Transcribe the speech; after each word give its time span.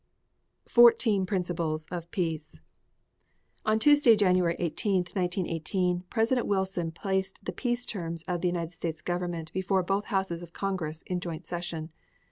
FOURTEEN 0.67 1.27
PRINCIPLES 1.27 1.85
OF 1.91 2.09
PEACE 2.09 2.59
On 3.67 3.77
Tuesday, 3.77 4.15
January 4.15 4.55
8, 4.57 4.73
1918, 4.83 6.05
President 6.09 6.47
Wilson 6.47 6.91
placed 6.91 7.45
the 7.45 7.51
peace 7.53 7.85
terms 7.85 8.23
of 8.23 8.41
the 8.41 8.47
United 8.47 8.73
States 8.73 9.03
Government 9.03 9.53
before 9.53 9.83
both 9.83 10.05
houses 10.05 10.41
of 10.41 10.53
Congress, 10.53 11.03
in 11.03 11.19
joint 11.19 11.45
session. 11.45 11.91